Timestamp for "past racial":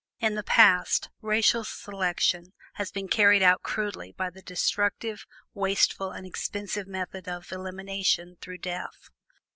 0.41-1.63